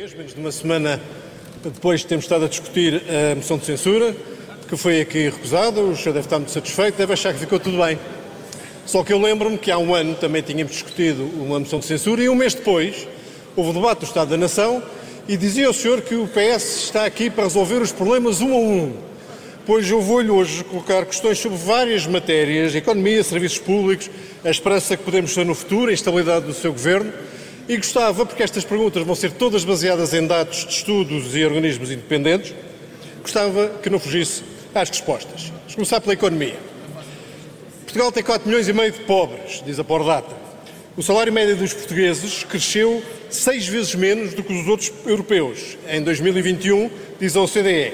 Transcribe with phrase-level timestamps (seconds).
[0.00, 1.00] Menos de uma semana
[1.62, 4.12] depois de termos estado a discutir a moção de censura,
[4.68, 7.78] que foi aqui recusada, o senhor deve estar muito satisfeito, deve achar que ficou tudo
[7.78, 7.96] bem.
[8.84, 12.20] Só que eu lembro-me que há um ano também tínhamos discutido uma moção de censura
[12.20, 13.06] e um mês depois
[13.54, 14.82] houve o debate do Estado da Nação
[15.28, 18.56] e dizia o senhor que o PS está aqui para resolver os problemas um a
[18.56, 18.96] um.
[19.64, 24.10] Pois eu vou-lhe hoje colocar questões sobre várias matérias, economia, serviços públicos,
[24.44, 27.12] a esperança que podemos ter no futuro, a estabilidade do seu governo.
[27.66, 31.90] E gostava, porque estas perguntas vão ser todas baseadas em dados de estudos e organismos
[31.90, 32.52] independentes,
[33.22, 34.42] gostava que não fugisse
[34.74, 35.44] às respostas.
[35.60, 36.58] Vamos começar pela economia.
[37.84, 40.34] Portugal tem 4 milhões e meio de pobres, diz a Pordata.
[40.96, 46.02] O salário médio dos portugueses cresceu seis vezes menos do que os outros europeus em
[46.02, 47.92] 2021, diz a OCDE.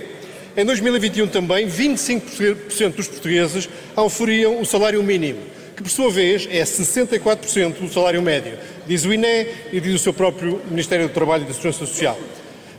[0.57, 5.41] Em 2021 também, 25% dos portugueses auferiam o salário mínimo,
[5.81, 8.53] que por sua vez é 64% do salário médio,
[8.87, 12.19] diz o INE e diz o seu próprio Ministério do Trabalho e da Segurança Social.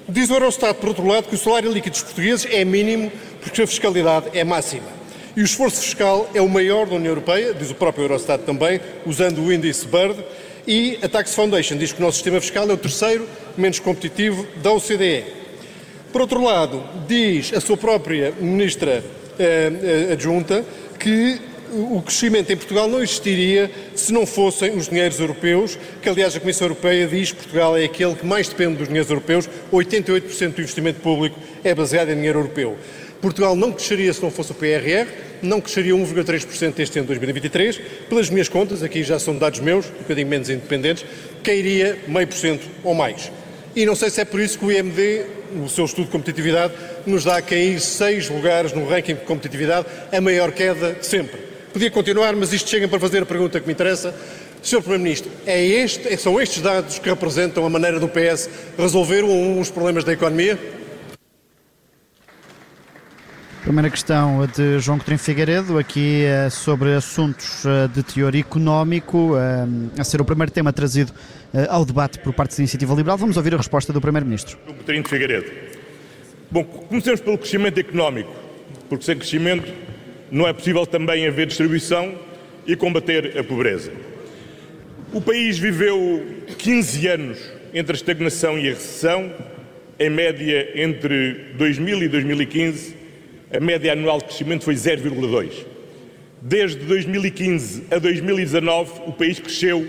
[0.08, 3.64] Diz o Eurostat, por outro lado, que o salário líquido dos portugueses é mínimo porque
[3.64, 4.88] a fiscalidade é máxima.
[5.36, 8.80] E o esforço fiscal é o maior da União Europeia, diz o próprio Eurostat também,
[9.04, 10.24] usando o índice BIRD,
[10.68, 13.28] e a Tax Foundation diz que o nosso sistema fiscal é o terceiro
[13.58, 15.24] menos competitivo da OCDE.
[16.14, 19.04] Por outro lado, diz a sua própria ministra
[19.40, 19.72] eh,
[20.10, 20.64] eh, adjunta
[21.00, 26.36] que o crescimento em Portugal não existiria se não fossem os dinheiros europeus, que aliás
[26.36, 30.54] a Comissão Europeia diz que Portugal é aquele que mais depende dos dinheiros europeus, 88%
[30.54, 32.78] do investimento público é baseado em dinheiro europeu.
[33.22, 35.08] Portugal não cresceria se não fosse o PRR,
[35.42, 37.80] não cresceria 1,3% este ano de 2023.
[38.10, 41.06] Pelas minhas contas, aqui já são dados meus, um bocadinho menos independentes,
[41.44, 43.32] cairia meio por cento ou mais.
[43.76, 45.26] E não sei se é por isso que o IMD,
[45.64, 46.74] o seu estudo de competitividade,
[47.06, 51.51] nos dá a cair seis lugares no ranking de competitividade, a maior queda de sempre.
[51.74, 54.14] Podia continuar, mas isto chega para fazer a pergunta que me interessa.
[54.62, 54.82] Sr.
[54.82, 59.72] Primeiro-Ministro, é este, são estes dados que representam a maneira do PS resolver um os
[59.72, 60.60] problemas da economia?
[63.64, 70.02] Primeira questão de João Coutinho Figueiredo, aqui eh, sobre assuntos eh, de teor económico, eh,
[70.02, 71.14] a ser o primeiro tema trazido
[71.70, 73.18] ao debate por parte da Iniciativa Liberal.
[73.18, 74.58] Vamos ouvir a resposta do Primeiro-Ministro.
[74.66, 75.52] João Coutinho Figueiredo.
[76.50, 78.34] Bom, comecemos pelo crescimento económico,
[78.90, 79.72] porque sem crescimento
[80.32, 82.16] não é possível também haver distribuição
[82.66, 83.92] e combater a pobreza.
[85.14, 86.26] O país viveu
[86.58, 89.32] 15 anos entre a estagnação e a recessão,
[90.00, 93.02] em média entre 2000 e 2015
[93.54, 95.66] a média anual de crescimento foi 0,2.
[96.42, 99.86] Desde 2015 a 2019, o país cresceu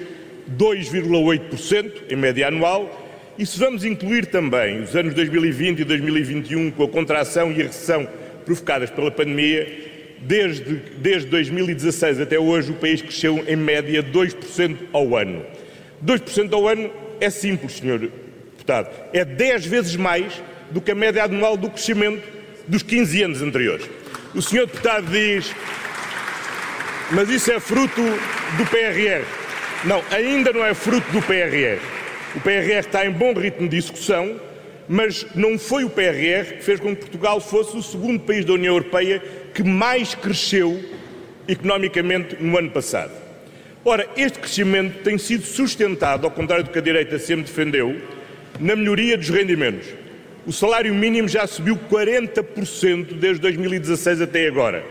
[0.59, 2.91] 2,8% em média anual.
[3.39, 7.67] E se vamos incluir também os anos 2020 e 2021, com a contração e a
[7.67, 8.07] recessão
[8.45, 9.92] provocadas pela pandemia,
[10.23, 15.45] desde, desde 2016 até hoje, o país cresceu em média 2% ao ano.
[16.05, 16.91] 2% ao ano
[17.21, 18.91] é simples, senhor deputado.
[19.13, 22.23] É 10 vezes mais do que a média anual do crescimento
[22.67, 23.89] dos 15 anos anteriores.
[24.35, 25.55] O senhor deputado diz,
[27.11, 29.25] mas isso é fruto do PRR.
[29.85, 31.79] Não, ainda não é fruto do PRR.
[32.35, 34.41] O PRR está em bom ritmo de execução,
[34.93, 38.53] mas não foi o PRR que fez com que Portugal fosse o segundo país da
[38.53, 39.23] União Europeia
[39.55, 40.85] que mais cresceu
[41.49, 43.11] economicamente no ano passado.
[43.83, 48.03] Ora, este crescimento tem sido sustentado, ao contrário do que a direita sempre defendeu,
[48.61, 49.89] na melhoria dos rendimentos.
[50.47, 54.85] O salário mínimo já subiu 40% desde 2016 até agora.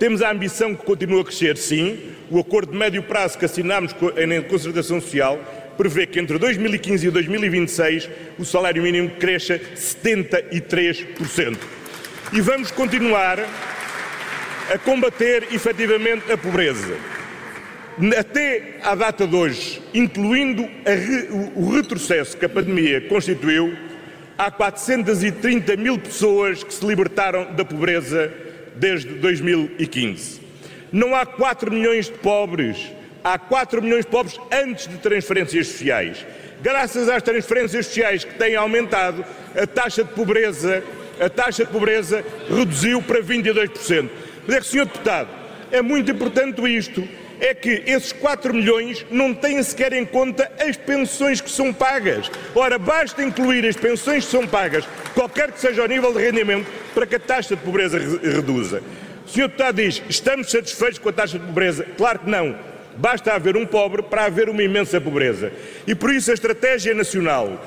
[0.00, 1.96] Temos a ambição que continue a crescer, sim.
[2.28, 5.38] O acordo de médio prazo que assinámos em concertação social
[5.76, 8.08] prevê que entre 2015 e 2026
[8.38, 11.56] o salário mínimo cresça 73%.
[12.32, 13.38] E vamos continuar
[14.72, 16.96] a combater efetivamente a pobreza.
[18.18, 23.76] Até à data de hoje, incluindo re, o retrocesso que a pandemia constituiu,
[24.36, 28.32] há 430 mil pessoas que se libertaram da pobreza
[28.74, 30.40] desde 2015.
[30.90, 32.92] Não há 4 milhões de pobres,
[33.24, 36.24] há 4 milhões de pobres antes de transferências sociais.
[36.60, 39.24] Graças às transferências sociais que têm aumentado,
[39.56, 40.84] a taxa de pobreza,
[41.18, 44.10] a taxa de pobreza reduziu para 22%.
[44.46, 44.84] Mas é que, Sr.
[44.84, 45.28] Deputado,
[45.72, 47.06] é muito importante isto
[47.40, 52.30] é que esses 4 milhões não têm sequer em conta as pensões que são pagas.
[52.54, 56.70] Ora, basta incluir as pensões que são pagas, qualquer que seja o nível de rendimento,
[56.94, 58.82] para que a taxa de pobreza reduza.
[59.26, 59.48] O Sr.
[59.48, 61.86] Deputado diz, estamos satisfeitos com a taxa de pobreza?
[61.96, 62.73] Claro que não.
[62.96, 65.52] Basta haver um pobre para haver uma imensa pobreza.
[65.86, 67.60] E por isso a Estratégia Nacional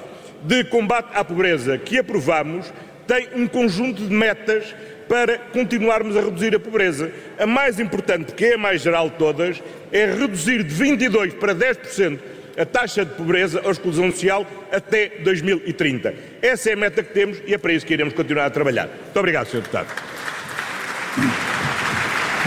[0.44, 2.72] de Combate à Pobreza que aprovamos
[3.08, 4.76] tem um conjunto de metas
[5.08, 7.12] para continuarmos a reduzir a pobreza.
[7.40, 11.56] A mais importante, que é a mais geral de todas, é reduzir de 22% para
[11.56, 12.20] 10%
[12.58, 16.14] a taxa de pobreza ou exclusão social até 2030.
[16.42, 18.88] Essa é a meta que temos e é para isso que iremos continuar a trabalhar.
[18.88, 19.62] Muito obrigado, Sr.
[19.62, 19.88] Deputado.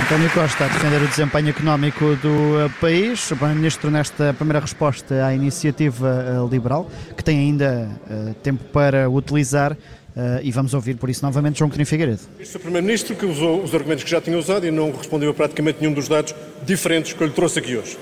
[0.01, 3.31] António Costa a defender o desempenho económico do uh, país.
[3.31, 9.09] O Primeiro-Ministro, nesta primeira resposta à iniciativa uh, liberal, que tem ainda uh, tempo para
[9.09, 9.77] utilizar,
[10.43, 12.21] e vamos ouvir por isso novamente João Coutinho Figueiredo.
[12.39, 15.35] Este o Primeiro-Ministro que usou os argumentos que já tinha usado e não respondeu a
[15.35, 16.35] praticamente nenhum dos dados
[16.67, 17.97] diferentes que eu lhe trouxe aqui hoje.